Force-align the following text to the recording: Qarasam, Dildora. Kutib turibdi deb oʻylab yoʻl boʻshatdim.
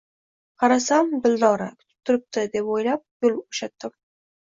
Qarasam, 0.63 1.11
Dildora. 1.27 1.69
Kutib 1.83 2.09
turibdi 2.11 2.49
deb 2.59 2.75
oʻylab 2.79 3.07
yoʻl 3.29 3.41
boʻshatdim. 3.41 3.99